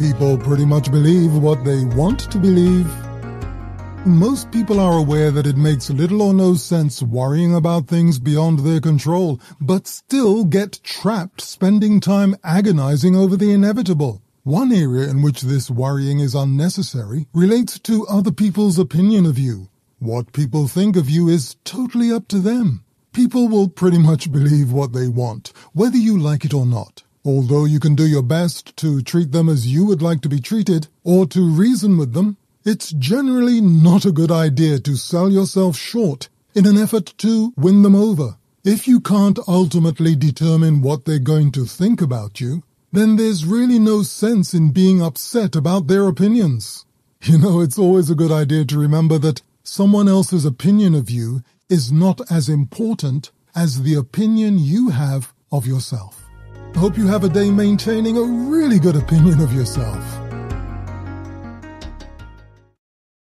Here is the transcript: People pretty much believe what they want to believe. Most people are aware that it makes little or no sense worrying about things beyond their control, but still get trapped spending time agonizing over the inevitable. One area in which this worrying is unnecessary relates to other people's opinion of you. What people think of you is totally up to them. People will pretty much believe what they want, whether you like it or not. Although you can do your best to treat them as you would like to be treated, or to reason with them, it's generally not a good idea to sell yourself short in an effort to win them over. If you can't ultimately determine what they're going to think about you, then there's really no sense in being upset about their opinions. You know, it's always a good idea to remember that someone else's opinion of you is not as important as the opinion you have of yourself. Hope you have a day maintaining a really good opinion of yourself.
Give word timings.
People 0.00 0.38
pretty 0.38 0.64
much 0.64 0.90
believe 0.90 1.36
what 1.36 1.62
they 1.62 1.84
want 1.84 2.20
to 2.32 2.38
believe. 2.38 2.90
Most 4.06 4.50
people 4.50 4.80
are 4.80 4.96
aware 4.96 5.30
that 5.30 5.46
it 5.46 5.58
makes 5.58 5.90
little 5.90 6.22
or 6.22 6.32
no 6.32 6.54
sense 6.54 7.02
worrying 7.02 7.54
about 7.54 7.86
things 7.86 8.18
beyond 8.18 8.60
their 8.60 8.80
control, 8.80 9.38
but 9.60 9.86
still 9.86 10.44
get 10.44 10.82
trapped 10.82 11.42
spending 11.42 12.00
time 12.00 12.34
agonizing 12.42 13.14
over 13.14 13.36
the 13.36 13.52
inevitable. 13.52 14.22
One 14.42 14.72
area 14.72 15.06
in 15.06 15.20
which 15.20 15.42
this 15.42 15.70
worrying 15.70 16.20
is 16.20 16.34
unnecessary 16.34 17.26
relates 17.34 17.78
to 17.80 18.06
other 18.06 18.32
people's 18.32 18.78
opinion 18.78 19.26
of 19.26 19.38
you. 19.38 19.68
What 19.98 20.32
people 20.32 20.66
think 20.66 20.96
of 20.96 21.10
you 21.10 21.28
is 21.28 21.56
totally 21.64 22.10
up 22.10 22.26
to 22.28 22.38
them. 22.38 22.84
People 23.12 23.48
will 23.48 23.68
pretty 23.68 23.98
much 23.98 24.32
believe 24.32 24.72
what 24.72 24.94
they 24.94 25.08
want, 25.08 25.52
whether 25.74 25.98
you 25.98 26.18
like 26.18 26.46
it 26.46 26.54
or 26.54 26.64
not. 26.64 27.02
Although 27.24 27.66
you 27.66 27.80
can 27.80 27.94
do 27.94 28.06
your 28.06 28.22
best 28.22 28.76
to 28.78 29.02
treat 29.02 29.32
them 29.32 29.48
as 29.48 29.66
you 29.66 29.84
would 29.84 30.00
like 30.00 30.22
to 30.22 30.28
be 30.28 30.40
treated, 30.40 30.88
or 31.04 31.26
to 31.26 31.46
reason 31.46 31.98
with 31.98 32.14
them, 32.14 32.38
it's 32.64 32.92
generally 32.92 33.60
not 33.60 34.06
a 34.06 34.12
good 34.12 34.30
idea 34.30 34.78
to 34.80 34.96
sell 34.96 35.30
yourself 35.30 35.76
short 35.76 36.28
in 36.54 36.66
an 36.66 36.78
effort 36.78 37.14
to 37.18 37.52
win 37.56 37.82
them 37.82 37.94
over. 37.94 38.36
If 38.64 38.88
you 38.88 39.00
can't 39.00 39.38
ultimately 39.46 40.14
determine 40.14 40.82
what 40.82 41.04
they're 41.04 41.18
going 41.18 41.52
to 41.52 41.64
think 41.64 42.00
about 42.00 42.40
you, 42.40 42.62
then 42.92 43.16
there's 43.16 43.44
really 43.44 43.78
no 43.78 44.02
sense 44.02 44.52
in 44.54 44.72
being 44.72 45.02
upset 45.02 45.54
about 45.56 45.86
their 45.86 46.06
opinions. 46.06 46.84
You 47.22 47.36
know, 47.36 47.60
it's 47.60 47.78
always 47.78 48.08
a 48.08 48.14
good 48.14 48.32
idea 48.32 48.64
to 48.64 48.78
remember 48.78 49.18
that 49.18 49.42
someone 49.62 50.08
else's 50.08 50.46
opinion 50.46 50.94
of 50.94 51.10
you 51.10 51.42
is 51.68 51.92
not 51.92 52.18
as 52.30 52.48
important 52.48 53.30
as 53.54 53.82
the 53.82 53.94
opinion 53.94 54.58
you 54.58 54.88
have 54.88 55.34
of 55.52 55.66
yourself. 55.66 56.29
Hope 56.76 56.96
you 56.96 57.06
have 57.06 57.24
a 57.24 57.28
day 57.28 57.50
maintaining 57.50 58.16
a 58.16 58.22
really 58.22 58.78
good 58.78 58.96
opinion 58.96 59.40
of 59.40 59.52
yourself. 59.52 60.19